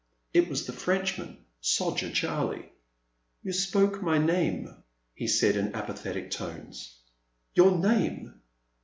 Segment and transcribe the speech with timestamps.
[0.33, 2.71] It was the Frenchman, Soger Charlie."
[3.45, 4.81] ''You spoke my name,
[5.13, 6.97] he said in apathetic tones.
[7.53, 8.33] "Your name